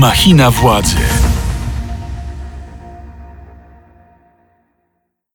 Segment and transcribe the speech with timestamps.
[0.00, 0.96] Machina władzy.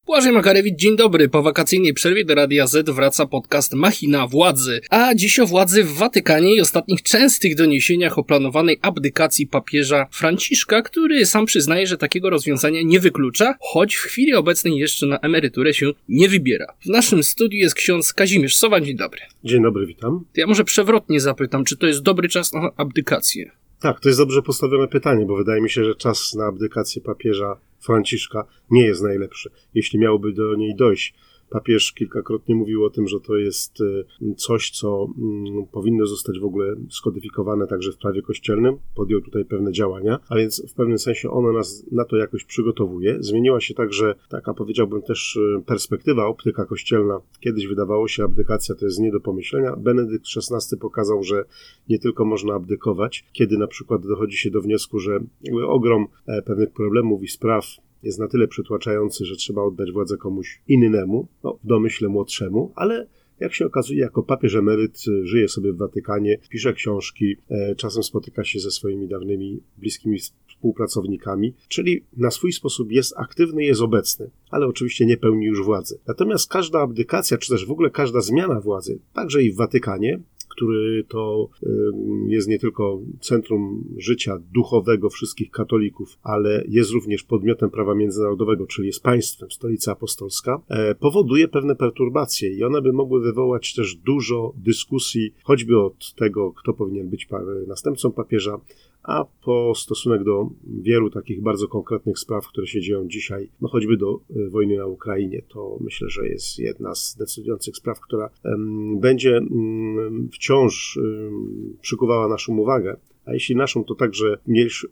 [0.05, 1.29] Błażej Makarewicz, dzień dobry.
[1.29, 4.81] Po wakacyjnej przerwie do Radia Z wraca podcast Machina Władzy.
[4.89, 10.81] A dziś o władzy w Watykanie i ostatnich częstych doniesieniach o planowanej abdykacji papieża Franciszka,
[10.81, 15.73] który sam przyznaje, że takiego rozwiązania nie wyklucza, choć w chwili obecnej jeszcze na emeryturę
[15.73, 16.65] się nie wybiera.
[16.85, 18.81] W naszym studiu jest ksiądz Kazimierz Sowa.
[18.81, 19.21] Dzień dobry.
[19.43, 20.25] Dzień dobry, witam.
[20.33, 23.51] To ja może przewrotnie zapytam, czy to jest dobry czas na abdykację?
[23.79, 27.59] Tak, to jest dobrze postawione pytanie, bo wydaje mi się, że czas na abdykację papieża
[27.79, 29.51] Franciszka nie jest najlepszy.
[29.73, 31.13] Jeśli miałoby do niej dojść,
[31.49, 36.45] Papież kilkakrotnie mówił o tym, że to jest y, coś, co mm, powinno zostać w
[36.45, 38.77] ogóle skodyfikowane także w prawie kościelnym.
[38.95, 43.17] Podjął tutaj pewne działania, a więc w pewnym sensie ono nas na to jakoś przygotowuje.
[43.19, 47.19] Zmieniła się także taka, powiedziałbym, też y, perspektywa, optyka kościelna.
[47.39, 49.75] Kiedyś wydawało się, abdykacja to jest nie do pomyślenia.
[49.75, 51.45] Benedykt XVI pokazał, że
[51.89, 55.19] nie tylko można abdykować, kiedy na przykład dochodzi się do wniosku, że
[55.67, 57.65] ogrom e, pewnych problemów i spraw
[58.03, 63.07] jest na tyle przytłaczający, że trzeba oddać władzę komuś innemu, no, w domyśle młodszemu, ale
[63.39, 68.03] jak się okazuje, jako papież emeryt y, żyje sobie w Watykanie, pisze książki, e, czasem
[68.03, 70.19] spotyka się ze swoimi dawnymi, bliskimi
[70.59, 75.99] współpracownikami, czyli na swój sposób jest aktywny, jest obecny, ale oczywiście nie pełni już władzy.
[76.07, 80.19] Natomiast każda abdykacja, czy też w ogóle każda zmiana władzy, także i w Watykanie,
[80.59, 81.49] który to
[82.27, 88.87] jest nie tylko centrum życia duchowego wszystkich katolików, ale jest również podmiotem prawa międzynarodowego, czyli
[88.87, 94.53] jest państwem, stolica apostolska, e, powoduje pewne perturbacje i one by mogły wywołać też dużo
[94.57, 97.27] dyskusji, choćby od tego, kto powinien być
[97.67, 98.59] następcą papieża,
[99.03, 100.49] a po stosunek do
[100.81, 104.85] wielu takich bardzo konkretnych spraw, które się dzieją dzisiaj, no choćby do e, wojny na
[104.85, 108.29] Ukrainie, to myślę, że jest jedna z decydujących spraw, która
[108.95, 110.99] będzie mm, wciąż
[111.81, 112.97] przykuwała naszą uwagę
[113.29, 114.37] a jeśli naszą, to także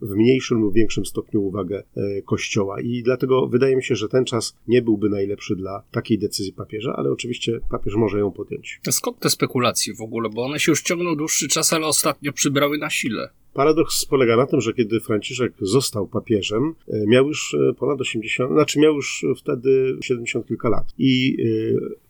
[0.02, 2.82] w mniejszym lub większym stopniu uwagę e, Kościoła.
[2.82, 6.94] I dlatego wydaje mi się, że ten czas nie byłby najlepszy dla takiej decyzji papieża,
[6.98, 8.80] ale oczywiście papież może ją podjąć.
[8.92, 10.30] Skąd te spekulacje w ogóle?
[10.30, 13.30] Bo one się już ciągną dłuższy czas, ale ostatnio przybrały na sile.
[13.58, 18.52] Paradoks polega na tym, że kiedy Franciszek został papieżem, e, miał już e, ponad 80,
[18.52, 20.94] znaczy miał już wtedy 70 kilka lat.
[20.98, 21.38] I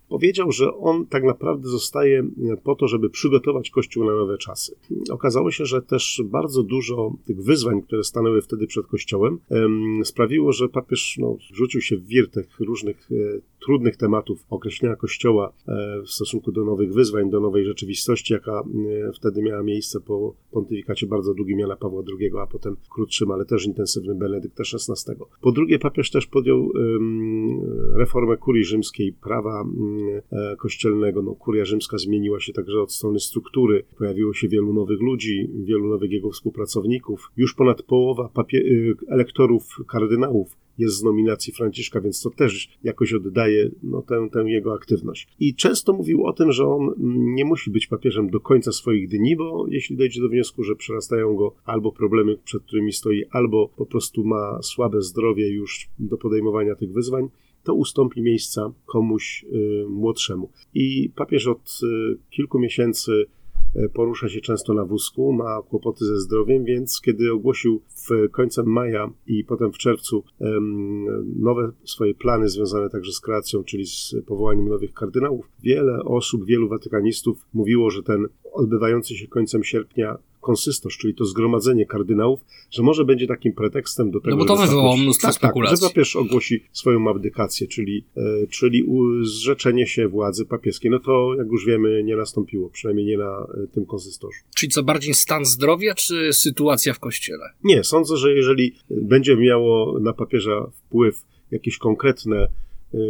[0.10, 2.30] powiedział, że on tak naprawdę zostaje
[2.64, 4.76] po to, żeby przygotować Kościół na nowe czasy.
[5.10, 9.40] Okazało się, że też bardzo dużo tych wyzwań, które stanęły wtedy przed Kościołem,
[10.04, 13.16] sprawiło, że papież no, rzucił się w wir tych różnych e,
[13.60, 18.64] trudnych tematów określenia Kościoła e, w stosunku do nowych wyzwań, do nowej rzeczywistości, jaka
[19.08, 23.46] e, wtedy miała miejsce po pontyfikacie bardzo długim Jana Pawła II, a potem krótszym, ale
[23.46, 25.14] też intensywnym Benedykta XVI.
[25.42, 26.72] Po drugie, papież też podjął
[27.94, 29.66] reformę kurii rzymskiej, prawa
[30.32, 31.22] e, kościelnego.
[31.22, 33.84] No, kuria rzymska zmieniła się także od strony struktury.
[33.98, 37.32] Pojawiło się wielu nowych ludzi, wielu nowych jego współpracowników.
[37.38, 38.30] Już ponad połowa
[39.10, 44.74] elektorów kardynałów jest z nominacji Franciszka, więc to też jakoś oddaje no, tę, tę jego
[44.74, 45.28] aktywność.
[45.40, 46.94] I często mówił o tym, że on
[47.36, 51.36] nie musi być papieżem do końca swoich dni, bo jeśli dojdzie do wniosku, że przerastają
[51.36, 56.76] go albo problemy, przed którymi stoi, albo po prostu ma słabe zdrowie już do podejmowania
[56.76, 57.30] tych wyzwań,
[57.64, 60.50] to ustąpi miejsca komuś y, młodszemu.
[60.74, 63.26] I papież od y, kilku miesięcy
[63.94, 69.12] porusza się często na wózku, ma kłopoty ze zdrowiem, więc kiedy ogłosił w końcem maja
[69.28, 70.24] i potem w czerwcu
[71.36, 76.70] nowe swoje plany związane także z kreacją, czyli z powołaniem nowych kardynałów, wiele osób, wielu
[76.70, 82.40] watykanistów mówiło, że ten odbywający się końcem sierpnia konsystos, czyli to zgromadzenie kardynałów,
[82.72, 85.78] że może będzie takim pretekstem do tego, No bo to wywołało mnóstwo tak, spekulacji.
[85.78, 88.86] Tak, że papież ogłosi swoją abdykację, czyli, e, czyli
[89.22, 90.92] zrzeczenie się władzy papieskiej.
[90.92, 94.38] No to, jak już wiemy, nie nastąpiło, przynajmniej nie na e, tym konsystorze.
[94.56, 97.50] Czyli co, bardziej stan zdrowia, czy sytuacja w kościele?
[97.64, 102.48] Nie, sądzę, że jeżeli będzie miało na papieża wpływ jakieś konkretne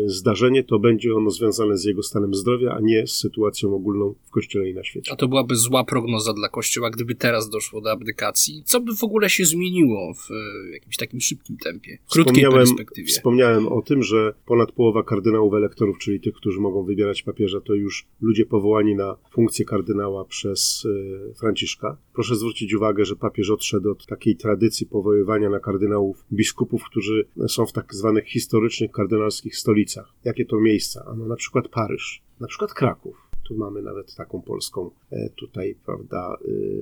[0.06, 4.30] zdarzenie, to będzie ono związane z jego stanem zdrowia, a nie z sytuacją ogólną w
[4.30, 5.12] Kościele i na świecie.
[5.12, 8.64] A to byłaby zła prognoza dla Kościoła, gdyby teraz doszło do abdykacji.
[8.66, 12.68] Co by w ogóle się zmieniło w y, jakimś takim szybkim tempie, w krótkiej wspomniałem,
[12.68, 13.08] perspektywie?
[13.08, 17.74] Wspomniałem o tym, że ponad połowa kardynałów elektorów, czyli tych, którzy mogą wybierać papieża, to
[17.74, 21.98] już ludzie powołani na funkcję kardynała przez y, Franciszka.
[22.14, 27.66] Proszę zwrócić uwagę, że papież odszedł od takiej tradycji powoływania na kardynałów biskupów, którzy są
[27.66, 30.14] w tak zwanych historycznych kardynalskich stolicach.
[30.24, 31.06] Jakie to miejsca?
[31.08, 33.27] Ano na przykład Paryż, na przykład Kraków.
[33.48, 36.38] Tu mamy nawet taką polską e, tutaj, prawda,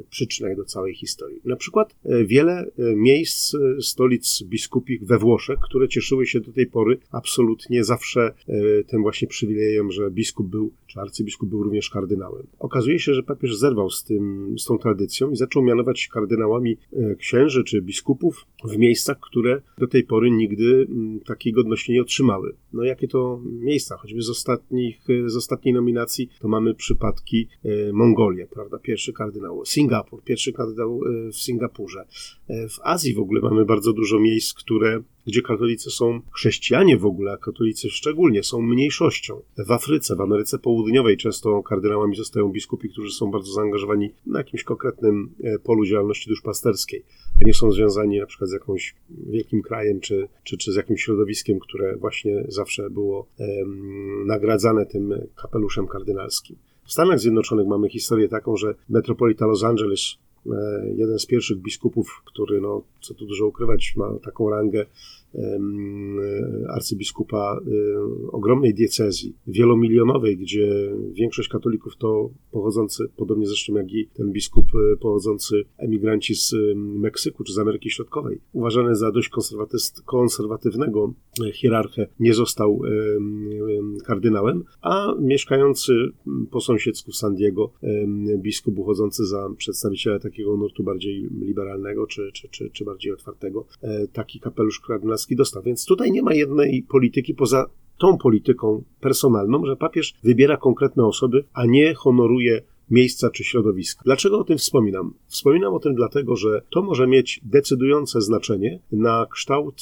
[0.09, 1.41] przyczynę do całej historii.
[1.45, 1.95] Na przykład
[2.25, 8.33] wiele miejsc, stolic biskupich we Włoszech, które cieszyły się do tej pory absolutnie zawsze
[8.87, 12.47] tym właśnie przywilejem, że biskup był, czy arcybiskup był również kardynałem.
[12.59, 16.77] Okazuje się, że papież zerwał z, tym, z tą tradycją i zaczął mianować kardynałami
[17.17, 22.55] księży czy biskupów w miejscach, które do tej pory nigdy mm, takiej godności nie otrzymały.
[22.73, 28.47] No jakie to miejsca, choćby z, ostatnich, z ostatniej nominacji, to mamy przypadki e, Mongolia,
[28.47, 32.05] prawda, pierwszy kardynał, Singapur, pierwszy kardynał e, w Singapurze.
[32.47, 37.05] E, w Azji w ogóle mamy bardzo dużo miejsc, które gdzie katolicy są, chrześcijanie w
[37.05, 39.41] ogóle, a katolicy szczególnie, są mniejszością.
[39.57, 44.63] W Afryce, w Ameryce Południowej często kardynałami zostają biskupi, którzy są bardzo zaangażowani na jakimś
[44.63, 45.29] konkretnym
[45.63, 47.03] polu działalności duszpasterskiej,
[47.41, 51.03] a nie są związani na przykład z jakimś wielkim krajem, czy, czy, czy z jakimś
[51.03, 56.55] środowiskiem, które właśnie zawsze było um, nagradzane tym kapeluszem kardynalskim.
[56.85, 60.24] W Stanach Zjednoczonych mamy historię taką, że metropolita Los Angeles E,
[60.95, 64.85] jeden z pierwszych biskupów, który, no, co tu dużo ukrywać, ma taką rangę
[66.69, 74.31] arcybiskupa e, ogromnej diecezji, wielomilionowej, gdzie większość katolików to pochodzący, podobnie zresztą jak i ten
[74.31, 79.29] biskup e, pochodzący emigranci z Meksyku czy z Ameryki Środkowej, uważany za dość
[80.05, 81.13] konserwatywnego
[81.53, 82.81] hierarchę, nie został
[84.05, 85.93] kardynałem, a mieszkający
[86.51, 87.71] po sąsiedzku w San Diego
[88.37, 94.07] biskup uchodzący za przedstawiciela takiego nurtu bardziej liberalnego czy, czy, czy, czy bardziej otwartego, e,
[94.07, 95.63] taki kapelusz kardynalski dostał.
[95.63, 97.65] Więc tutaj nie ma jednej polityki poza
[97.97, 104.01] tą polityką personalną, że papież wybiera konkretne osoby, a nie honoruje miejsca czy środowiska.
[104.05, 105.13] Dlaczego o tym wspominam?
[105.27, 109.81] Wspominam o tym dlatego, że to może mieć decydujące znaczenie na kształt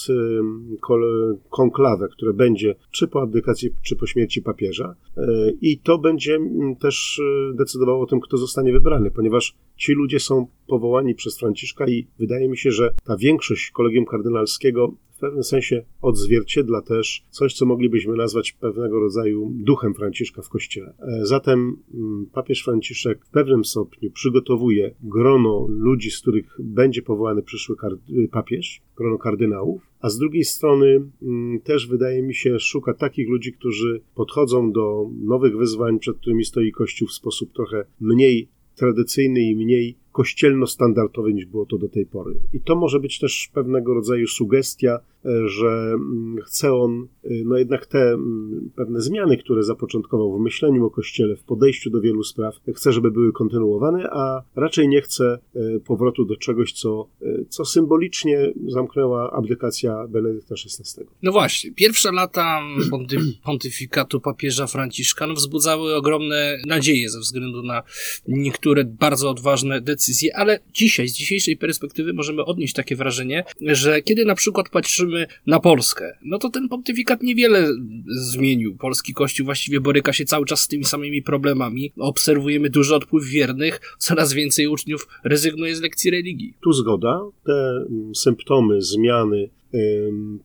[1.49, 5.21] konklawę, które będzie czy po abdykacji, czy po śmierci papieża e,
[5.61, 6.39] i to będzie
[6.79, 11.87] też e, decydowało o tym, kto zostanie wybrany, ponieważ ci ludzie są powołani przez Franciszka
[11.87, 14.93] i wydaje mi się, że ta większość kolegium kardynalskiego
[15.23, 20.93] pewnym sensie odzwierciedla też coś, co moglibyśmy nazwać pewnego rodzaju duchem Franciszka w Kościele.
[20.99, 27.43] E, zatem mm, papież Franciszek w pewnym stopniu przygotowuje grono ludzi, z których będzie powołany
[27.43, 27.75] przyszły
[28.09, 33.29] y, papież, grono kardynałów, a z drugiej strony mm, też wydaje mi się szuka takich
[33.29, 39.41] ludzi, którzy podchodzą do nowych wyzwań, przed którymi stoi Kościół w sposób trochę mniej tradycyjny
[39.41, 42.35] i mniej kościelno-standardowy niż było to do tej pory.
[42.53, 44.99] I to może być też pewnego rodzaju sugestia
[45.45, 50.85] że mm, chce on y, no jednak te mm, pewne zmiany, które zapoczątkował w myśleniu
[50.85, 55.39] o Kościele, w podejściu do wielu spraw, chce, żeby były kontynuowane, a raczej nie chce
[55.55, 57.07] y, powrotu do czegoś, co,
[57.49, 61.03] co symbolicznie zamknęła abdykacja Benedykta XVI.
[61.21, 62.61] No właśnie, pierwsze lata
[63.45, 67.83] pontyfikatu papieża Franciszka no, wzbudzały ogromne nadzieje ze względu na
[68.27, 70.02] niektóre bardzo odważne decyzje,
[70.35, 75.27] ale dzisiaj, z dzisiejszej perspektywy możemy odnieść takie wrażenie, że kiedy na przykład patrzymy patrzymy
[75.47, 77.67] na Polskę, no to ten pontyfikat niewiele
[78.07, 78.77] zmienił.
[78.77, 81.93] Polski Kościół właściwie boryka się cały czas z tymi samymi problemami.
[81.97, 86.53] Obserwujemy duży odpływ wiernych, coraz więcej uczniów rezygnuje z lekcji religii.
[86.63, 87.19] Tu zgoda.
[87.45, 89.49] Te mm, symptomy zmiany,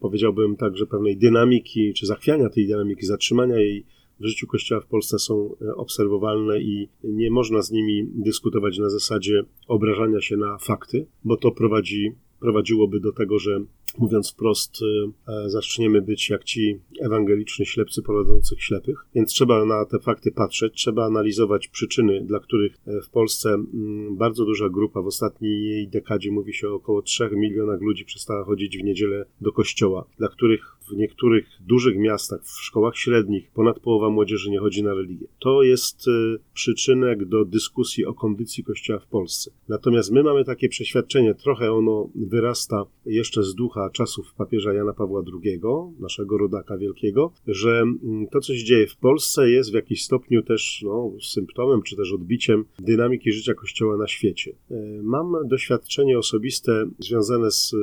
[0.00, 3.84] powiedziałbym także pewnej dynamiki, czy zachwiania tej dynamiki, zatrzymania jej
[4.20, 8.90] w życiu Kościoła w Polsce są e, obserwowalne i nie można z nimi dyskutować na
[8.90, 13.60] zasadzie obrażania się na fakty, bo to prowadzi, prowadziłoby do tego, że
[13.98, 14.84] mówiąc wprost, y,
[15.28, 19.06] e, zaczniemy być jak ci ewangeliczni ślepcy prowadzących ślepych.
[19.14, 23.64] Więc trzeba na te fakty patrzeć, trzeba analizować przyczyny, dla których e, w Polsce
[24.10, 28.78] bardzo duża grupa w ostatniej dekadzie, mówi się o około 3 milionach ludzi, przestała chodzić
[28.78, 34.10] w niedzielę do kościoła, dla których w niektórych dużych miastach, w szkołach średnich, ponad połowa
[34.10, 35.26] młodzieży nie chodzi na religię.
[35.38, 39.50] To jest y, przyczynek do dyskusji o kondycji kościoła w Polsce.
[39.68, 45.22] Natomiast my mamy takie przeświadczenie, trochę ono wyrasta jeszcze z ducha czasów papieża Jana Pawła
[45.44, 45.60] II,
[46.00, 50.42] naszego rodaka wielkiego, że mm, to, co się dzieje w Polsce, jest w jakiś stopniu
[50.42, 54.52] też no, symptomem, czy też odbiciem dynamiki życia Kościoła na świecie.
[54.70, 57.74] E, mam doświadczenie osobiste związane z,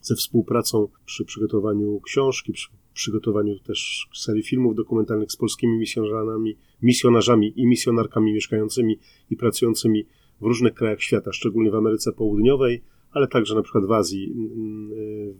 [0.00, 7.52] ze współpracą przy przygotowaniu książki, przy przygotowaniu też serii filmów dokumentalnych z polskimi misjonarzami, misjonarzami
[7.56, 8.98] i misjonarkami mieszkającymi
[9.30, 10.06] i pracującymi
[10.40, 14.34] w różnych krajach świata, szczególnie w Ameryce Południowej, ale także na przykład w Azji,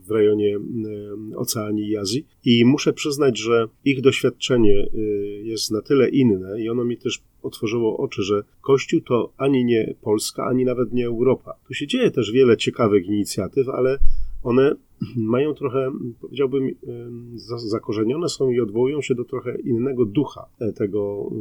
[0.07, 0.59] w rejonie
[1.35, 2.25] Oceanii i Azji.
[2.45, 7.21] I muszę przyznać, że ich doświadczenie y, jest na tyle inne i ono mi też
[7.41, 11.53] otworzyło oczy, że Kościół to ani nie Polska, ani nawet nie Europa.
[11.67, 13.97] Tu się dzieje też wiele ciekawych inicjatyw, ale
[14.43, 14.75] one
[15.15, 16.75] mają trochę, powiedziałbym,
[17.57, 20.45] zakorzenione są i odwołują się do trochę innego ducha
[20.75, 21.31] tego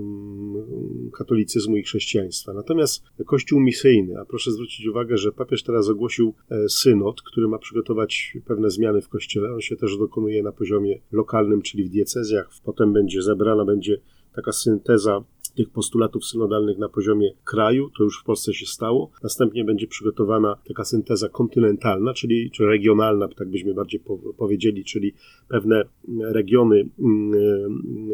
[1.19, 2.53] katolicyzmu i chrześcijaństwa.
[2.53, 7.59] Natomiast Kościół misyjny, a proszę zwrócić uwagę, że papież teraz ogłosił e, synod, który ma
[7.59, 9.55] przygotować pewne zmiany w Kościele.
[9.55, 12.51] On się też dokonuje na poziomie lokalnym, czyli w diecezjach.
[12.65, 14.01] Potem będzie zebrana, będzie
[14.35, 15.25] taka synteza
[15.61, 19.11] tych postulatów synodalnych na poziomie kraju, to już w Polsce się stało.
[19.23, 24.01] Następnie będzie przygotowana taka synteza kontynentalna, czyli czy regionalna, tak byśmy bardziej
[24.37, 25.13] powiedzieli, czyli
[25.49, 25.85] pewne
[26.33, 27.35] regiony mm,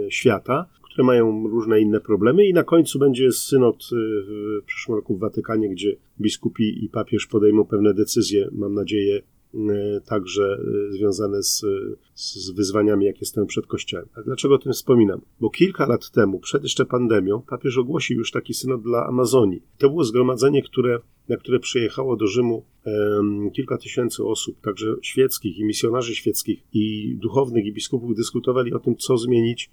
[0.07, 3.97] e, świata, które mają różne inne problemy i na końcu będzie synod y,
[4.63, 9.23] w przyszłym roku w Watykanie, gdzie biskupi i papież podejmą pewne decyzje, mam nadzieję,
[10.05, 10.59] także
[10.89, 11.65] y, związane z,
[12.15, 14.09] z wyzwaniami, jakie stoją przed Kościołem.
[14.15, 15.21] A dlaczego o tym wspominam?
[15.41, 19.63] Bo kilka lat temu, przed jeszcze pandemią, papież ogłosił już taki synod dla Amazonii.
[19.79, 20.99] To było zgromadzenie, które
[21.29, 22.65] na które przyjechało do Rzymu
[23.53, 28.97] kilka tysięcy osób, także świeckich i misjonarzy świeckich i duchownych i biskupów dyskutowali o tym,
[28.97, 29.71] co zmienić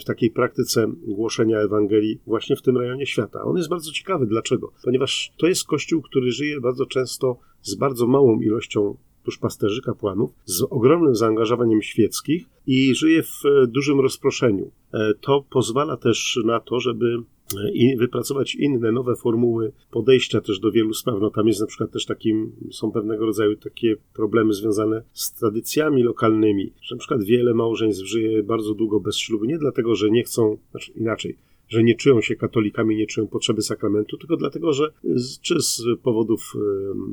[0.00, 3.44] w takiej praktyce głoszenia Ewangelii właśnie w tym rejonie świata.
[3.44, 4.26] On jest bardzo ciekawy.
[4.26, 4.72] Dlaczego?
[4.84, 10.62] Ponieważ to jest kościół, który żyje bardzo często z bardzo małą ilością duszpasterzy, kapłanów, z
[10.62, 14.70] ogromnym zaangażowaniem świeckich i żyje w e, dużym rozproszeniu.
[14.94, 17.22] E, to pozwala też na to, żeby
[17.72, 21.20] i wypracować inne, nowe formuły podejścia też do wielu spraw.
[21.20, 26.02] No tam jest na przykład też takim, są pewnego rodzaju takie problemy związane z tradycjami
[26.02, 30.22] lokalnymi, że na przykład wiele małżeństw żyje bardzo długo bez ślubu, nie dlatego, że nie
[30.24, 31.36] chcą, znaczy inaczej,
[31.72, 35.82] że nie czują się katolikami, nie czują potrzeby sakramentu, tylko dlatego, że z, czy z
[36.02, 36.52] powodów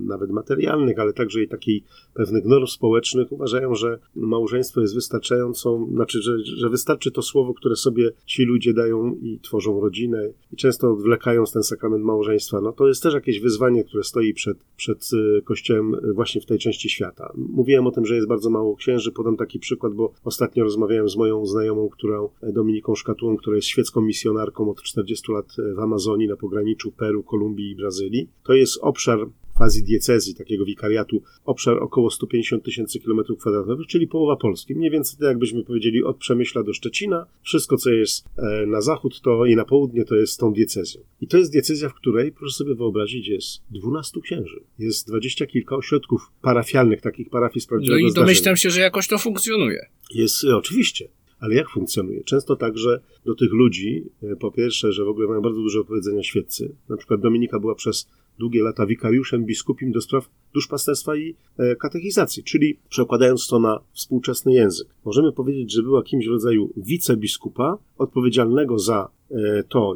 [0.06, 6.22] nawet materialnych, ale także i takich pewnych norm społecznych uważają, że małżeństwo jest wystarczającą, znaczy,
[6.22, 10.94] że, że wystarczy to słowo, które sobie ci ludzie dają i tworzą rodzinę i często
[10.94, 12.62] odwlekają ten sakrament małżeństwa.
[12.62, 16.60] No to jest też jakieś wyzwanie, które stoi przed, przed y, Kościołem właśnie w tej
[16.60, 17.34] części świata.
[17.36, 21.18] Mówiłem o tym, że jest bardzo mało księży, podam taki przykład, bo ostatnio rozmawiałem z
[21.18, 26.36] moją znajomą, którą Dominiką Szkatułą, która jest świecką misjonarką od 40 lat w Amazonii na
[26.36, 28.30] pograniczu Peru, Kolumbii i Brazylii.
[28.44, 29.20] To jest obszar
[29.60, 34.76] quasi diecezji, takiego wikariatu, obszar około 150 tysięcy kilometrów kwadratowych, czyli połowa Polski.
[34.76, 37.26] Mniej więcej tak jakbyśmy powiedzieli od Przemyśla do Szczecina.
[37.44, 41.02] Wszystko, co jest e, na zachód to i na południe, to jest tą diecezją.
[41.22, 44.64] I to jest diecezja, w której, proszę sobie wyobrazić, jest 12 księży.
[44.80, 49.08] Jest dwadzieścia kilka ośrodków parafialnych, takich parafii z prawdziwego No i domyślam się, że jakoś
[49.08, 49.86] to funkcjonuje.
[50.14, 51.10] Jest, oczywiście.
[51.40, 52.24] Ale jak funkcjonuje?
[52.24, 55.82] Często tak, że do tych ludzi, e, po pierwsze, że w ogóle mają bardzo dużo
[55.82, 56.76] opowiedzenia świeccy.
[56.90, 58.08] Na przykład Dominika była przez
[58.40, 64.54] długie lata wikariuszem biskupim do spraw duszpasterstwa i e, katechizacji, czyli przekładając to na współczesny
[64.54, 64.88] język.
[65.06, 69.96] Możemy powiedzieć, że była kimś w rodzaju wicebiskupa odpowiedzialnego za e, to,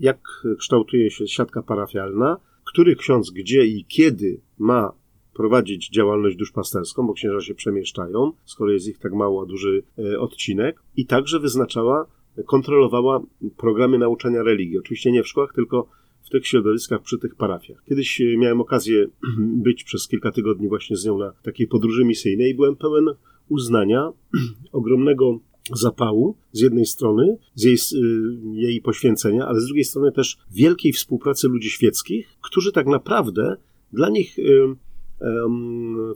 [0.00, 0.18] jak
[0.58, 4.92] kształtuje się siatka parafialna, który ksiądz gdzie i kiedy ma
[5.36, 10.20] prowadzić działalność duszpasterską, bo księża się przemieszczają, skoro jest ich tak mało, a duży e,
[10.20, 12.06] odcinek, i także wyznaczała,
[12.46, 13.22] kontrolowała
[13.56, 14.78] programy nauczania religii.
[14.78, 15.88] Oczywiście nie w szkołach, tylko
[16.22, 17.84] w tych środowiskach, przy tych parafiach.
[17.88, 19.06] Kiedyś e, miałem okazję
[19.66, 23.04] być przez kilka tygodni właśnie z nią na takiej podróży misyjnej i byłem pełen
[23.48, 24.12] uznania,
[24.72, 25.38] ogromnego
[25.72, 30.92] zapału z jednej strony, z jej, e, jej poświęcenia, ale z drugiej strony też wielkiej
[30.92, 33.56] współpracy ludzi świeckich, którzy tak naprawdę
[33.92, 34.36] dla nich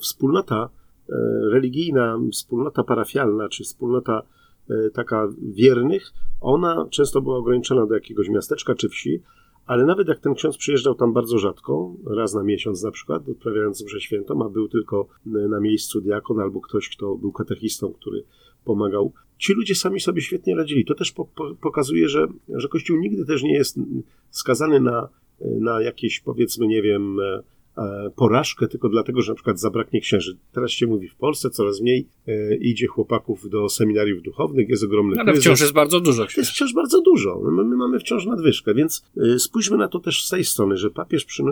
[0.01, 0.69] wspólnota
[1.09, 1.13] e,
[1.53, 4.23] religijna, wspólnota parafialna, czy wspólnota
[4.71, 9.23] e, taka wiernych, ona często była ograniczona do jakiegoś miasteczka czy wsi,
[9.67, 13.85] ale nawet jak ten ksiądz przyjeżdżał tam bardzo rzadko, raz na miesiąc na przykład, odprawiając
[13.85, 18.25] mszę świętą, a był tylko na miejscu diakon albo ktoś, kto był katechistą, który
[18.65, 20.85] pomagał, ci ludzie sami sobie świetnie radzili.
[20.85, 23.79] To też po, po, pokazuje, że, że Kościół nigdy też nie jest
[24.31, 25.09] skazany na,
[25.41, 27.43] na jakieś, powiedzmy, nie wiem, E,
[28.17, 30.39] porażkę tylko dlatego, że na przykład zabraknie księży.
[30.53, 35.17] Teraz się mówi w Polsce coraz mniej e, idzie chłopaków do seminariów duchownych, jest ogromny
[35.19, 35.45] Ale kryzys.
[35.45, 36.27] wciąż jest bardzo dużo.
[36.27, 36.41] Księży.
[36.41, 37.41] Jest wciąż bardzo dużo.
[37.45, 40.91] My, my, mamy wciąż nadwyżkę, więc e, spójrzmy na to też z tej strony, że
[40.91, 41.43] papież przy,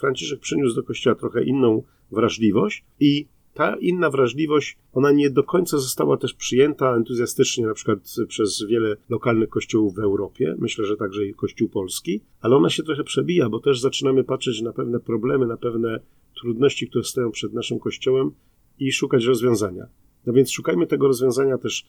[0.00, 5.78] Franciszek przyniósł do kościoła trochę inną wrażliwość i ta inna wrażliwość, ona nie do końca
[5.78, 7.98] została też przyjęta entuzjastycznie na przykład
[8.28, 12.82] przez wiele lokalnych kościołów w Europie, myślę, że także i kościół polski, ale ona się
[12.82, 16.00] trochę przebija, bo też zaczynamy patrzeć na pewne problemy, na pewne
[16.40, 18.30] trudności, które stoją przed naszym kościołem
[18.78, 19.86] i szukać rozwiązania.
[20.26, 21.86] No więc szukajmy tego rozwiązania też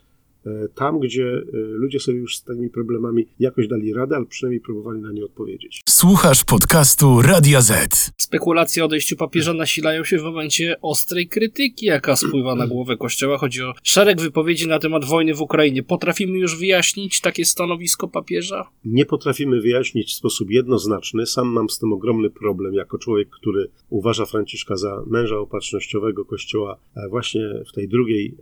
[0.76, 5.02] tam, gdzie e, ludzie sobie już z tymi problemami jakoś dali radę, ale przynajmniej próbowali
[5.02, 5.82] na nie odpowiedzieć.
[5.90, 8.12] Słuchasz podcastu Radia Z.
[8.18, 13.38] Spekulacje o odejściu papieża nasilają się w momencie ostrej krytyki, jaka spływa na głowę Kościoła.
[13.38, 15.84] Chodzi o szereg wypowiedzi na temat wojny w Ukrainie.
[15.84, 18.70] Potrafimy już wyjaśnić takie stanowisko papieża?
[18.86, 21.26] Nie potrafimy wyjaśnić w sposób jednoznaczny.
[21.26, 26.80] Sam mam z tym ogromny problem jako człowiek, który uważa Franciszka za męża opatrznościowego Kościoła
[26.96, 28.36] e, właśnie w tej drugiej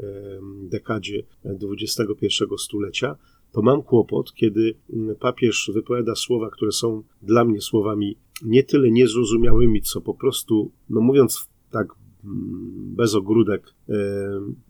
[0.70, 1.24] dekadzie
[2.04, 3.16] XXI stulecia
[3.52, 8.92] to mam kłopot, kiedy mm, papież wypowiada słowa, które są dla mnie słowami nie tyle
[8.92, 11.88] niezrozumiałymi, co po prostu, no mówiąc tak
[12.24, 13.75] mm, bez ogródek,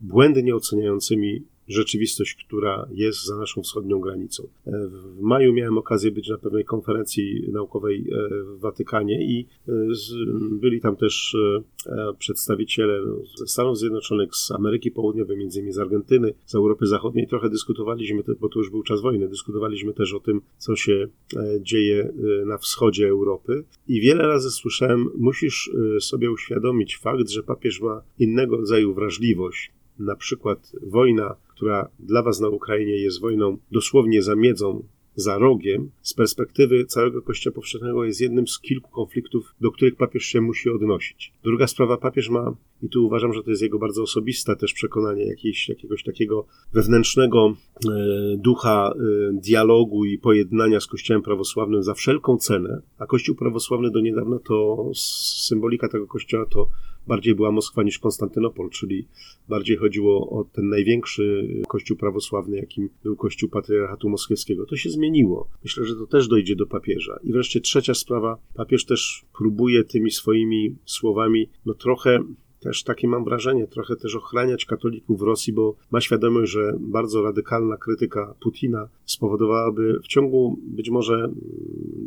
[0.01, 4.47] błędnie oceniającymi rzeczywistość, która jest za naszą wschodnią granicą.
[4.67, 9.71] E, w maju miałem okazję być na pewnej konferencji naukowej e, w Watykanie i e,
[10.51, 11.37] byli tam też
[12.19, 13.01] przedstawiciele
[13.37, 17.27] ze Stanów Zjednoczonych, z Ameryki Południowej, między innymi z Argentyny, z Europy Zachodniej.
[17.27, 21.07] Trochę dyskutowaliśmy, bo to już był czas wojny, dyskutowaliśmy też o tym, co się
[21.61, 22.13] dzieje
[22.45, 28.57] na wschodzie Europy i wiele razy słyszałem, musisz sobie uświadomić fakt, że papież ma innego
[28.57, 29.71] rodzaju wrażliwość.
[29.99, 34.83] Na przykład wojna która dla was na Ukrainie jest wojną dosłownie za miedzą,
[35.15, 40.23] za rogiem, z perspektywy całego Kościoła Powszechnego jest jednym z kilku konfliktów, do których papież
[40.23, 41.33] się musi odnosić.
[41.43, 45.25] Druga sprawa, papież ma, i tu uważam, że to jest jego bardzo osobiste też przekonanie,
[45.25, 52.37] jakiegoś, jakiegoś takiego wewnętrznego e, ducha e, dialogu i pojednania z Kościołem prawosławnym za wszelką
[52.37, 54.89] cenę, a Kościół prawosławny do niedawna to
[55.47, 56.69] symbolika tego Kościoła to
[57.07, 59.07] bardziej była Moskwa niż Konstantynopol, czyli
[59.49, 64.65] bardziej chodziło o ten największy kościół prawosławny, jakim był kościół patriarchatu moskiewskiego.
[64.65, 65.49] To się zmieniło.
[65.63, 67.19] Myślę, że to też dojdzie do papieża.
[67.23, 72.19] I wreszcie trzecia sprawa, papież też próbuje tymi swoimi słowami, no trochę
[72.65, 77.21] też takie mam wrażenie, trochę też ochraniać katolików w Rosji, bo ma świadomość, że bardzo
[77.21, 81.35] radykalna krytyka Putina spowodowałaby w ciągu być może mm,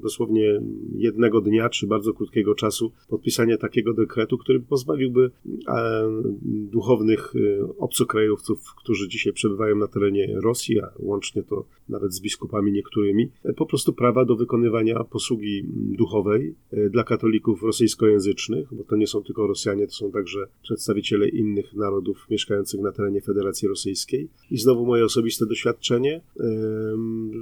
[0.03, 0.63] dosłownie
[0.95, 5.31] jednego dnia czy bardzo krótkiego czasu podpisanie takiego dekretu, który pozbawiłby
[5.69, 6.09] e,
[6.45, 12.73] duchownych e, obcokrajowców, którzy dzisiaj przebywają na terenie Rosji, a łącznie to nawet z biskupami
[12.73, 15.65] niektórymi, e, po prostu prawa do wykonywania posługi
[15.99, 16.55] duchowej
[16.91, 22.27] dla katolików rosyjskojęzycznych, bo to nie są tylko Rosjanie, to są także przedstawiciele innych narodów
[22.31, 24.29] mieszkających na terenie Federacji Rosyjskiej.
[24.51, 26.21] I znowu moje osobiste doświadczenie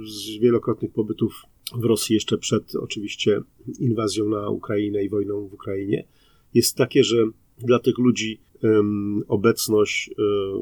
[0.05, 1.41] z wielokrotnych pobytów
[1.75, 3.41] w Rosji jeszcze przed oczywiście
[3.79, 6.05] inwazją na Ukrainę i wojną w Ukrainie
[6.53, 7.17] jest takie, że
[7.57, 8.39] dla tych ludzi
[9.27, 10.13] obecność e,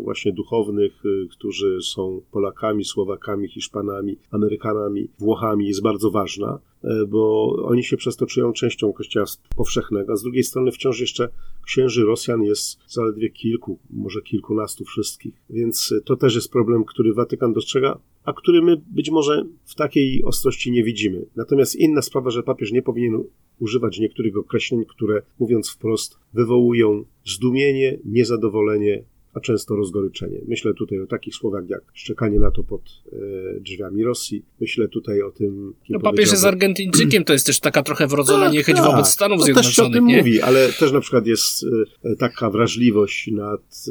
[0.03, 7.53] właśnie duchownych, e, którzy są Polakami, Słowakami, Hiszpanami, Amerykanami, Włochami jest bardzo ważna, e, bo
[7.65, 9.25] oni się przez to czują częścią Kościoła
[9.55, 11.29] powszechnego, a z drugiej strony wciąż jeszcze
[11.65, 17.53] księży Rosjan jest zaledwie kilku, może kilkunastu wszystkich, więc to też jest problem, który Watykan
[17.53, 21.25] dostrzega, a który my być może w takiej ostrości nie widzimy.
[21.35, 23.24] Natomiast inna sprawa, że papież nie powinien
[23.59, 29.03] używać niektórych określeń, które mówiąc wprost wywołują zdumienie, niezadowolenie
[29.35, 30.41] a często rozgoryczenie.
[30.48, 34.45] Myślę tutaj o takich słowach jak szczekanie na to pod e, drzwiami Rosji.
[34.61, 35.74] Myślę tutaj o tym.
[35.89, 38.87] No papież jest Argentyńczykiem, to jest też taka trochę wrodzona tak, niechęć tak.
[38.87, 39.75] wobec Stanów no, Zjednoczonych.
[39.75, 40.17] Też się o tym nie?
[40.17, 41.65] mówi, ale też na przykład jest
[42.03, 43.85] e, taka wrażliwość nad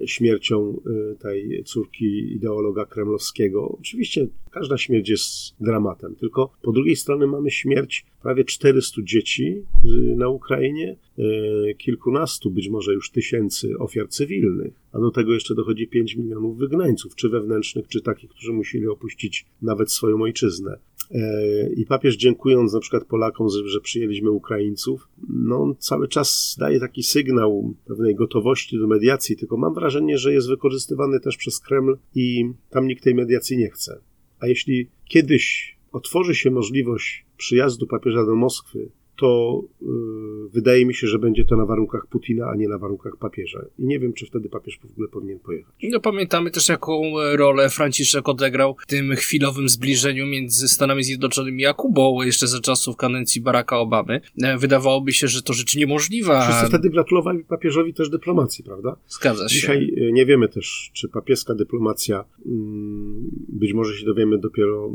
[0.00, 0.80] e, śmiercią
[1.18, 3.76] tej córki ideologa kremlowskiego.
[3.80, 9.62] Oczywiście każda śmierć jest dramatem, tylko po drugiej stronie mamy śmierć prawie 400 dzieci
[10.16, 10.96] na Ukrainie,
[11.78, 17.14] kilkunastu, być może już tysięcy ofiar cywilnych, a do tego jeszcze dochodzi 5 milionów wygnańców,
[17.14, 20.78] czy wewnętrznych, czy takich, którzy musieli opuścić nawet swoją ojczyznę.
[21.10, 26.80] E, I papież, dziękując na przykład Polakom, że przyjęliśmy Ukraińców, no on cały czas daje
[26.80, 31.96] taki sygnał pewnej gotowości do mediacji, tylko mam wrażenie, że jest wykorzystywany też przez Kreml
[32.14, 34.00] i tam nikt tej mediacji nie chce.
[34.40, 39.88] A jeśli kiedyś otworzy się możliwość przyjazdu papieża do Moskwy, to yy,
[40.52, 43.64] wydaje mi się, że będzie to na warunkach Putina, a nie na warunkach papieża.
[43.78, 45.74] I nie wiem, czy wtedy papież w ogóle powinien pojechać.
[45.82, 47.02] No pamiętamy też, jaką
[47.36, 52.96] rolę Franciszek odegrał w tym chwilowym zbliżeniu między Stanami Zjednoczonymi a Kubą jeszcze za czasów
[52.96, 54.20] kadencji Baracka Obamy.
[54.42, 56.40] E, wydawałoby się, że to rzecz niemożliwa.
[56.48, 58.96] Wszyscy wtedy gratulowali papieżowi też dyplomacji, prawda?
[59.08, 59.54] Zgadza się.
[59.54, 64.94] Dzisiaj e, nie wiemy też, czy papieska dyplomacja, mm, być może się dowiemy dopiero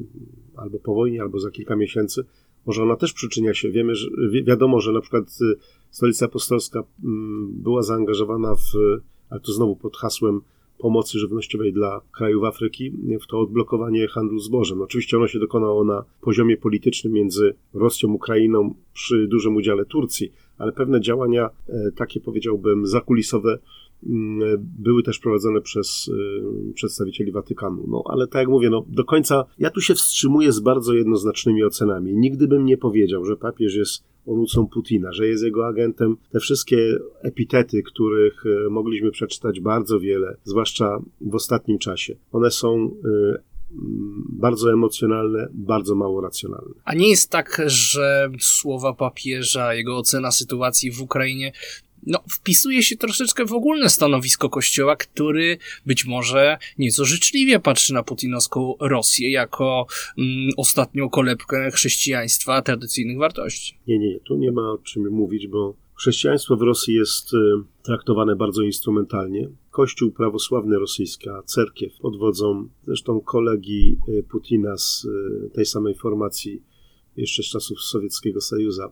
[0.56, 2.25] albo po wojnie, albo za kilka miesięcy,
[2.67, 3.69] może ona też przyczynia się.
[3.69, 5.56] Wiemy, że wi wiadomo, że na przykład y,
[5.91, 8.99] Stolica Apostolska mm, była zaangażowana w,
[9.30, 10.41] ale to znowu pod hasłem
[10.77, 14.82] pomocy żywnościowej dla krajów Afryki, w to odblokowanie handlu zbożem.
[14.82, 20.71] Oczywiście ono się dokonało na poziomie politycznym między Rosją, Ukrainą przy dużym udziale Turcji, ale
[20.71, 23.60] pewne działania, e, takie powiedziałbym, zakulisowe
[24.79, 27.86] były też prowadzone przez y, przedstawicieli Watykanu.
[27.88, 31.63] No ale tak jak mówię, no do końca ja tu się wstrzymuję z bardzo jednoznacznymi
[31.63, 32.13] ocenami.
[32.15, 36.17] Nigdy bym nie powiedział, że papież jest onucą Putina, że jest jego agentem.
[36.31, 42.91] Te wszystkie epitety, których y, mogliśmy przeczytać bardzo wiele, zwłaszcza w ostatnim czasie, one są
[43.05, 43.47] y,
[44.29, 46.73] bardzo emocjonalne, bardzo mało racjonalne.
[46.86, 51.51] A nie jest tak, że słowa papieża, jego ocena sytuacji w Ukrainie
[52.08, 58.04] no, wpisuje się troszeczkę w ogólne stanowisko Kościoła, który być może nieco życzliwie patrzy na
[58.04, 63.78] putinowską Rosję jako mm, ostatnią kolebkę chrześcijaństwa, tradycyjnych wartości.
[63.88, 67.38] Nie, nie, tu nie ma o czym mówić, bo chrześcijaństwo w Rosji jest y,
[67.84, 69.50] traktowane bardzo instrumentalnie.
[69.72, 76.62] Kościół prawosławny rosyjska, cerkiew pod wodzą zresztą kolegi y, Putina z y, tej samej formacji
[77.17, 78.91] jeszcze z czasów Sowieckiego Sojuza,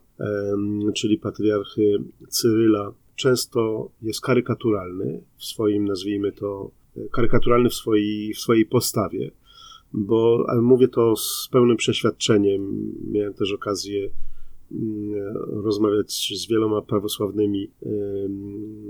[0.96, 6.72] czyli patriarchy Cyryla, często jest karykaturalny w swoim, nazwijmy to,
[7.12, 9.32] karykaturalny w swojej, w swojej postawie,
[9.94, 12.92] bo mówię to z pełnym przeświadczeniem.
[13.12, 14.10] Miałem też okazję
[15.48, 17.72] rozmawiać z wieloma prawosławnymi,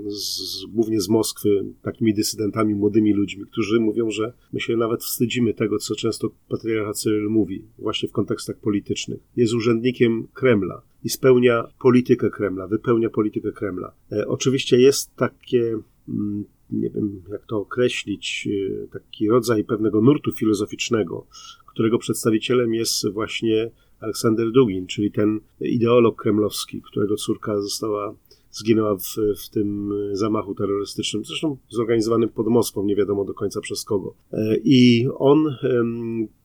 [0.06, 5.54] z, głównie z Moskwy, takimi dysydentami, młodymi ludźmi, którzy mówią, że my się nawet wstydzimy
[5.54, 9.20] tego, co często patriarcha Cyryl mówi, właśnie w kontekstach politycznych.
[9.36, 13.92] Jest urzędnikiem Kremla i spełnia politykę Kremla, wypełnia politykę Kremla.
[14.12, 18.48] E, oczywiście jest takie, mm, nie wiem jak to określić,
[18.84, 21.26] e, taki rodzaj pewnego nurtu filozoficznego,
[21.66, 28.14] którego przedstawicielem jest właśnie Aleksander Dugin, czyli ten ideolog kremlowski, którego córka została
[28.50, 33.84] zginęła w, w tym zamachu terrorystycznym, zresztą zorganizowanym pod Moskwą, nie wiadomo do końca przez
[33.84, 34.14] kogo.
[34.32, 35.56] E, I on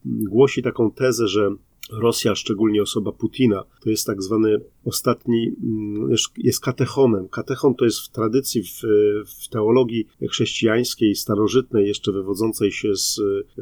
[0.05, 1.55] głosi taką tezę, że
[1.91, 7.27] Rosja, szczególnie osoba Putina, to jest tak zwany ostatni, mm, jest katechonem.
[7.27, 8.81] Katechon to jest w tradycji, w,
[9.25, 13.21] w teologii chrześcijańskiej, starożytnej, jeszcze wywodzącej się z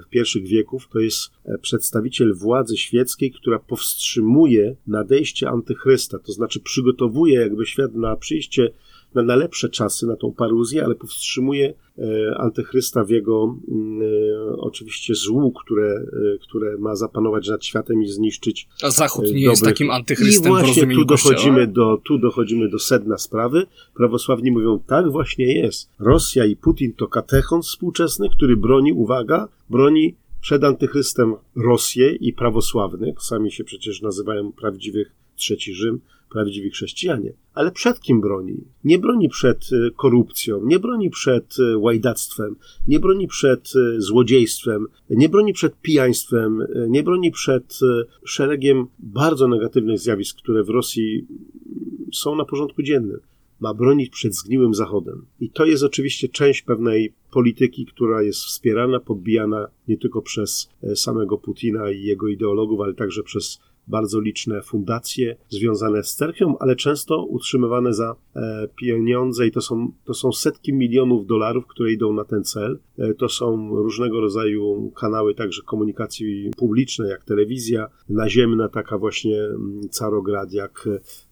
[0.09, 7.39] pierwszych wieków, to jest e, przedstawiciel władzy świeckiej, która powstrzymuje nadejście antychrysta, to znaczy przygotowuje
[7.39, 8.71] jakby świat na przyjście
[9.15, 14.57] na, na lepsze czasy, na tą paruzję, ale powstrzymuje e, antychrysta w jego mm, e,
[14.57, 16.05] oczywiście złu, które,
[16.41, 18.67] które ma zapanować nad światem i zniszczyć.
[18.83, 19.49] A Zachód nie dobrych.
[19.49, 20.45] jest takim antychrystem.
[20.45, 23.65] I właśnie tu dochodzimy, do, tu dochodzimy do sedna sprawy.
[23.95, 25.89] Prawosławni mówią, tak właśnie jest.
[25.99, 33.21] Rosja i Putin to katechon współczesny, który broni, uwaga, broni przed antychrystem Rosję i prawosławnych,
[33.21, 37.33] sami się przecież nazywają prawdziwych trzeci Rzym, prawdziwi chrześcijanie.
[37.53, 38.63] Ale przed kim broni?
[38.83, 42.55] Nie broni przed y, korupcją, nie broni przed y, łajdactwem,
[42.87, 47.79] nie broni przed y, złodziejstwem, nie broni przed pijaństwem, nie broni przed
[48.25, 53.19] szeregiem bardzo negatywnych zjawisk, które w Rosji mm, są na porządku dziennym.
[53.59, 55.25] Ma bronić przed zgniłym Zachodem.
[55.39, 61.37] I to jest oczywiście część pewnej polityki, która jest wspierana, podbijana nie tylko przez samego
[61.37, 67.23] Putina i jego ideologów, ale także przez bardzo liczne fundacje związane z cerkwią, ale często
[67.25, 72.25] utrzymywane za e, pieniądze i to są, to są setki milionów dolarów, które idą na
[72.25, 72.79] ten cel.
[72.97, 79.89] E, to są różnego rodzaju kanały także komunikacji publicznej, jak telewizja naziemna, taka właśnie mm,
[79.89, 80.89] Carograd, jak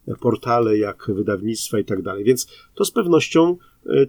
[0.08, 2.24] e, portale, jak wydawnictwa i tak dalej.
[2.24, 3.56] Więc to z pewnością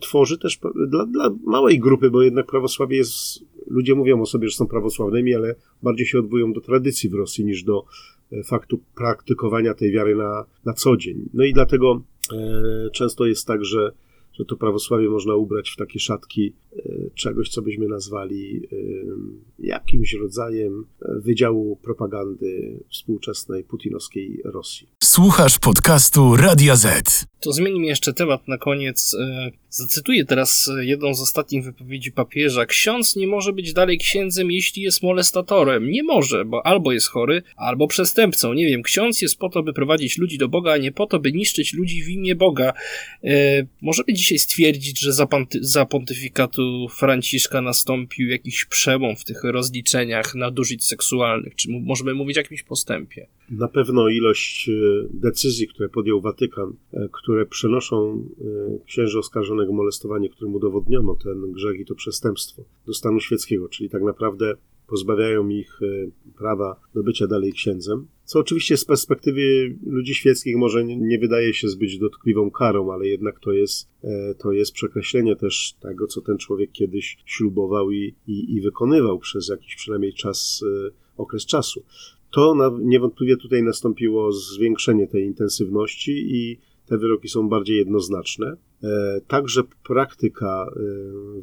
[0.01, 4.55] tworzy też dla, dla małej grupy, bo jednak prawosławie jest, ludzie mówią o sobie, że
[4.55, 7.85] są prawosławnymi, ale bardziej się odwołują do tradycji w Rosji niż do
[8.45, 11.29] faktu praktykowania tej wiary na, na co dzień.
[11.33, 12.01] No i dlatego
[12.33, 13.91] e, często jest tak, że,
[14.33, 16.81] że to prawosławie można ubrać w takie szatki e,
[17.15, 18.75] czegoś, co byśmy nazwali e,
[19.59, 24.87] jakimś rodzajem wydziału propagandy współczesnej putinowskiej Rosji.
[25.03, 27.25] Słuchasz podcastu Radia Z.
[27.39, 29.15] To zmienimy jeszcze temat na koniec.
[29.69, 32.65] E, zacytuję teraz jedną z ostatnich wypowiedzi papieża.
[32.65, 35.91] Ksiądz nie może być dalej księdzem, jeśli jest molestatorem.
[35.91, 38.53] Nie może, bo albo jest chory, albo przestępcą.
[38.53, 41.19] Nie wiem, ksiądz jest po to, by prowadzić ludzi do Boga, a nie po to,
[41.19, 42.73] by niszczyć ludzi w imię Boga.
[43.23, 45.27] E, możemy dzisiaj stwierdzić, że za,
[45.61, 51.55] za pontyfikatu Franciszka nastąpił jakiś przełom w tych rozliczeniach nadużyć seksualnych.
[51.55, 53.27] Czy możemy mówić o jakimś postępie?
[53.49, 54.71] Na pewno ilość e,
[55.13, 56.73] decyzji, które podjął Watykan,
[57.11, 59.19] które przenoszą e, księży
[59.59, 64.55] oskarżonego molestowanie, którym udowodniono ten grzech i to przestępstwo do stanu świeckiego, czyli tak naprawdę
[64.87, 68.07] pozbawiają ich e, prawa do bycia dalej księdzem.
[68.25, 73.39] Co oczywiście z perspektywy ludzi świeckich może nie wydaje się zbyt dotkliwą karą, ale jednak
[73.39, 78.55] to jest, e, to jest przekreślenie też tego, co ten człowiek kiedyś ślubował i, i,
[78.55, 80.63] i wykonywał przez jakiś przynajmniej czas,
[81.17, 81.83] okres czasu.
[82.31, 88.57] To niewątpliwie tutaj nastąpiło zwiększenie tej intensywności i te wyroki są bardziej jednoznaczne.
[88.83, 90.71] E, także praktyka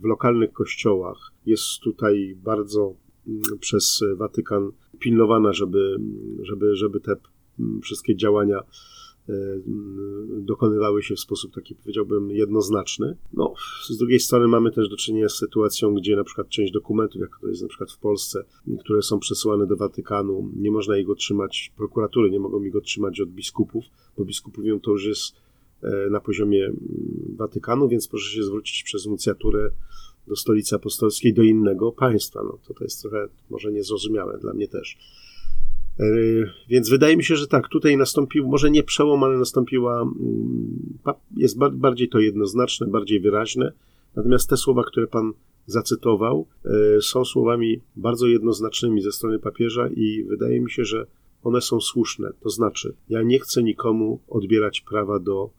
[0.03, 2.95] w lokalnych kościołach jest tutaj bardzo
[3.27, 5.97] mm, przez Watykan pilnowana, żeby,
[6.43, 7.17] żeby, żeby te
[7.59, 8.96] mm, wszystkie działania E,
[10.29, 13.17] dokonywały się w sposób taki, powiedziałbym, jednoznaczny.
[13.33, 13.55] No,
[13.89, 17.31] z drugiej strony mamy też do czynienia z sytuacją, gdzie na przykład część dokumentów, jak
[17.41, 18.45] to jest na przykład w Polsce,
[18.81, 23.29] które są przesyłane do Watykanu, nie można ich otrzymać, prokuratury nie mogą ich otrzymać od
[23.29, 23.85] biskupów,
[24.19, 25.35] bo biskupi mówią, to już jest
[25.83, 26.77] e, na poziomie mm,
[27.39, 29.71] Watykanu, więc proszę się zwrócić przez nuncjaturę
[30.27, 32.43] do stolicy apostolskiej, do innego państwa.
[32.45, 34.99] No to to jest trochę może niezrozumiałe dla mnie też.
[36.01, 36.05] E,
[36.69, 40.99] więc wydaje mi się, że tak, tutaj nastąpił, może nie przełom, ale nastąpiła, mm,
[41.37, 43.73] jest bardziej to jednoznaczne, bardziej wyraźne.
[44.17, 45.33] Natomiast te słowa, które pan
[45.67, 51.07] zacytował, e, są słowami bardzo jednoznacznymi ze strony papieża i wydaje mi się, że
[51.43, 52.31] one są słuszne.
[52.41, 55.51] To znaczy, ja nie chcę nikomu odbierać prawa do,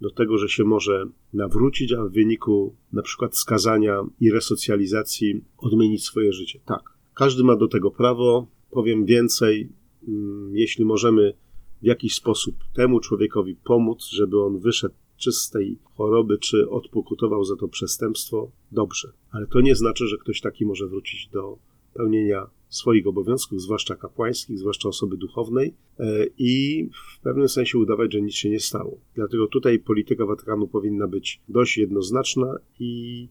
[0.00, 6.04] do tego, że się może nawrócić, a w wyniku na przykład skazania i resocjalizacji odmienić
[6.04, 6.60] swoje życie.
[6.64, 6.82] Tak,
[7.14, 9.68] każdy ma do tego prawo, Powiem więcej,
[10.08, 11.34] mm, jeśli możemy
[11.82, 15.52] w jakiś sposób temu człowiekowi pomóc, żeby on wyszedł czy z
[15.94, 19.12] choroby, czy odpokutował za to przestępstwo, dobrze.
[19.30, 21.58] Ale to nie znaczy, że ktoś taki może wrócić do
[21.94, 26.84] pełnienia swoich obowiązków, zwłaszcza kapłańskich, zwłaszcza osoby duchownej, e, i
[27.18, 29.00] w pewnym sensie udawać, że nic się nie stało.
[29.14, 33.28] Dlatego tutaj polityka Watykanu powinna być dość jednoznaczna i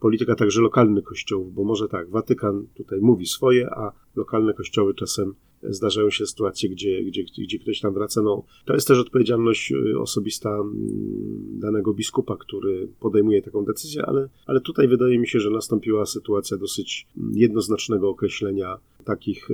[0.00, 5.34] polityka także lokalnych kościołów, bo może tak, Watykan tutaj mówi swoje, a lokalne kościoły czasem
[5.62, 8.22] zdarzają się sytuacje, gdzie, gdzie, gdzie ktoś tam wraca.
[8.22, 14.28] No, to jest też odpowiedzialność y, osobista mm, danego biskupa, który podejmuje taką decyzję, ale,
[14.46, 19.48] ale tutaj wydaje mi się, że nastąpiła sytuacja dosyć mm, jednoznacznego określenia takich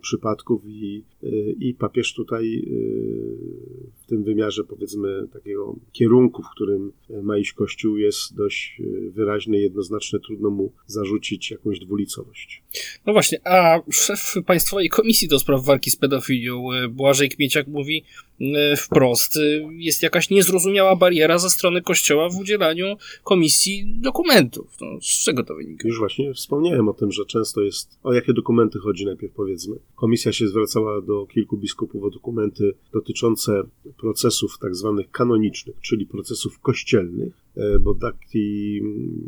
[0.00, 6.92] przypadków i, y, i papież tutaj y, w tym wymiarze powiedzmy takiego kierunku, w którym
[7.22, 12.62] ma iść Kościół jest dość wyraźny, jednoznaczny, trudno mu zarzucić jakąś dwulicowość.
[13.06, 18.04] No właśnie, a szef Państwowej Komisji do Spraw Walki z Pedofilią e, Błażej Kmieciak mówi
[18.40, 19.40] e, wprost, e,
[19.72, 24.76] jest jakaś niezrozumiała bariera ze strony Kościoła w udzielaniu Komisji dokumentów.
[24.80, 25.88] No, z czego to wynika?
[25.88, 29.76] Już właśnie wspomniałem o tym, że często jest, o jakie dokumenty chodzi najpierw powiedzmy.
[29.94, 33.62] Komisja się zwracała do kilku biskupów o dokumenty dotyczące
[33.96, 37.32] procesów tak zwanych kanonicznych, czyli procesów kościelnych,
[37.80, 38.80] bo taki,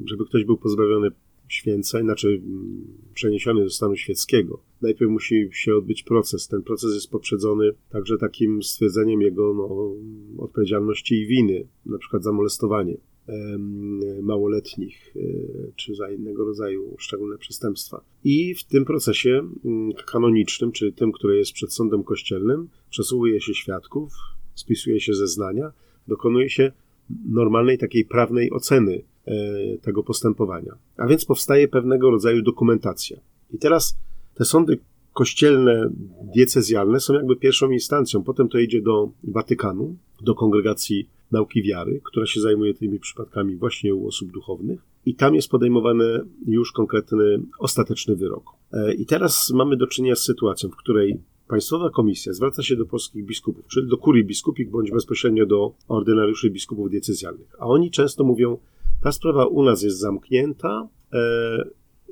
[0.04, 1.10] żeby ktoś był pozbawiony
[1.48, 4.60] święceń, znaczy mm, przeniesiony do stanu świeckiego.
[4.82, 6.48] Najpierw musi się odbyć proces.
[6.48, 9.92] Ten proces jest poprzedzony także takim stwierdzeniem jego no,
[10.44, 12.96] odpowiedzialności i winy, na przykład za molestowanie
[14.26, 15.20] małoletnich e,
[15.76, 18.04] czy za innego rodzaju szczególne przestępstwa.
[18.24, 23.54] I w tym procesie mm, kanonicznym, czy tym, który jest przed sądem kościelnym, przesłuchuje się
[23.54, 24.12] świadków,
[24.54, 25.72] spisuje się zeznania,
[26.08, 26.72] dokonuje się
[27.24, 30.76] normalnej takiej prawnej oceny E, tego postępowania.
[30.96, 33.20] A więc powstaje pewnego rodzaju dokumentacja.
[33.50, 33.96] I teraz
[34.34, 34.78] te sądy
[35.12, 35.90] kościelne,
[36.34, 38.22] diecezjalne są jakby pierwszą instancją.
[38.22, 43.94] Potem to idzie do Watykanu, do kongregacji nauki wiary, która się zajmuje tymi przypadkami właśnie
[43.94, 44.80] u osób duchownych.
[45.06, 48.44] I tam jest podejmowany już konkretny, ostateczny wyrok.
[48.72, 52.86] E, I teraz mamy do czynienia z sytuacją, w której Państwowa Komisja zwraca się do
[52.86, 57.54] polskich biskupów, czyli do kurii biskupik, bądź bezpośrednio do ordynariuszy biskupów diecezjalnych.
[57.58, 58.58] A oni często mówią,
[59.02, 61.18] ta sprawa u nas jest zamknięta, e,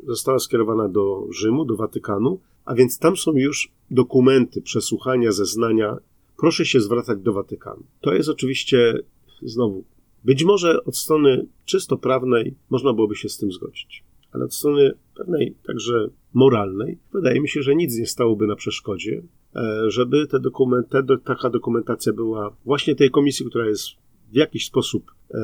[0.06, 5.96] została skierowana do Rzymu, do Watykanu, a więc tam są już dokumenty, przesłuchania, zeznania.
[6.36, 7.84] Proszę się zwracać do Watykanu.
[8.00, 8.98] To jest oczywiście
[9.42, 9.84] znowu,
[10.24, 14.94] być może od strony czysto prawnej można byłoby się z tym zgodzić, ale od strony
[15.14, 19.22] pewnej także moralnej wydaje mi się, że nic nie stałoby na przeszkodzie,
[19.56, 23.88] e, żeby te dokumenty, taka dokumentacja była właśnie tej komisji, która jest
[24.32, 25.38] w jakiś sposób e,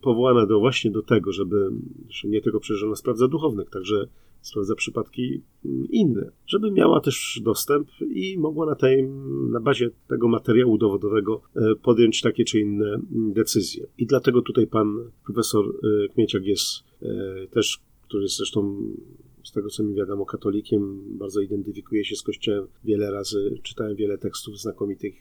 [0.00, 1.70] powołana do właśnie do tego, żeby
[2.24, 4.08] nie tylko przecież ona sprawdza duchownych, także
[4.44, 5.42] sprawdza przypadki
[5.90, 9.08] inne, żeby miała też dostęp i mogła na, tej,
[9.50, 13.86] na bazie tego materiału dowodowego e, podjąć takie czy inne mm, decyzje.
[13.98, 16.84] I dlatego tutaj pan profesor e, Kmieciak jest
[17.50, 18.76] też, który jest zresztą
[19.44, 22.66] z tego co mi wiadomo, katolikiem, bardzo identyfikuje się z Kościołem.
[22.84, 25.14] Wiele razy czytałem wiele tekstów znakomitych,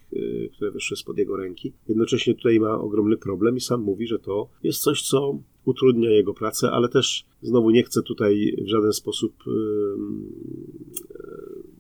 [0.56, 1.74] które wyszły spod jego ręki.
[1.88, 6.34] Jednocześnie tutaj ma ogromny problem i sam mówi, że to jest coś, co utrudnia jego
[6.34, 9.52] pracę, ale też znowu nie chcę tutaj w żaden sposób y,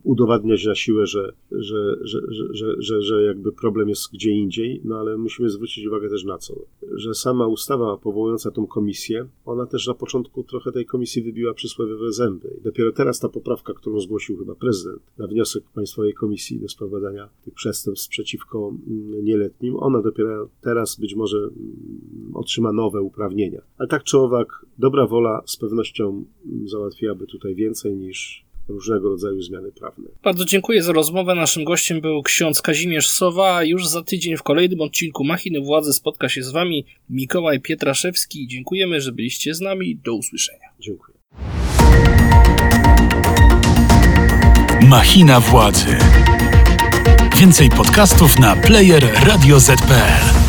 [0.04, 5.00] udowadniać na siłę, że, że, że, że, że, że jakby problem jest gdzie indziej, no
[5.00, 6.54] ale musimy zwrócić uwagę też na co.
[6.94, 12.12] że sama ustawa powołująca tą komisję, ona też na początku trochę tej komisji wybiła przysłowiowe
[12.12, 12.58] zęby.
[12.60, 16.90] I dopiero teraz ta poprawka, którą zgłosił chyba prezydent na wniosek Państwowej Komisji do spraw
[16.92, 21.52] badania tych przestępstw przeciwko mm, nieletnim, ona dopiero teraz być może mm,
[22.34, 23.62] otrzyma nowe uprawnienia.
[23.78, 29.42] Ale tak czy owak, dobra wola z pewnością mm, załatwiłaby tutaj więcej niż różnego rodzaju
[29.42, 30.10] zmiany prawne.
[30.24, 31.36] Bardzo dziękuję za rozmowę.
[31.36, 33.56] Naszym gościem był ksiądz Kazimierz Sowa.
[33.56, 38.48] a Już za tydzień w kolejnym odcinku Machiny Władzy spotka się z Wami Mikołaj Pietraszewski.
[38.48, 39.96] Dziękujemy, że byliście z nami.
[39.96, 40.68] Do usłyszenia.
[40.80, 41.18] Dziękuję.
[44.90, 45.98] Machina władzy.
[47.40, 50.43] Więcej podcastów na player radioz.pl.